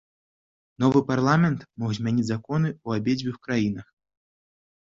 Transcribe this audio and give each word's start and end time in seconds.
Новы 0.83 0.99
парламент 1.09 1.59
мог 1.83 1.93
змяняць 1.97 2.27
законы 2.33 2.69
ў 2.87 3.05
абедзвюх 3.05 3.37
краінах. 3.45 3.87